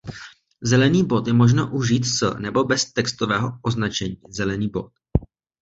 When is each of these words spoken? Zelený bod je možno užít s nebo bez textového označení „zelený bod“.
Zelený 0.69 1.01
bod 1.05 1.27
je 1.27 1.33
možno 1.33 1.71
užít 1.71 2.05
s 2.05 2.37
nebo 2.39 2.63
bez 2.63 2.91
textového 2.93 3.59
označení 3.63 4.17
„zelený 4.29 4.67
bod“. 4.69 4.91